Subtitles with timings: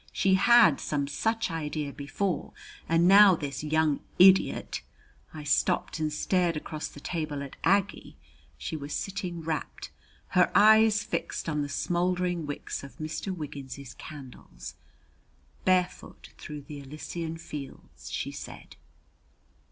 [0.11, 2.53] "She had some such idea before,
[2.89, 4.81] and now this young idiot"
[5.31, 8.17] I stopped and stared across the table at Aggie.
[8.57, 9.91] She was sitting rapt,
[10.29, 13.27] her eyes fixed on the smouldering wicks of Mr.
[13.31, 14.73] Wiggins's candles.
[15.65, 18.77] "Barefoot through the Elysian fields!" she said.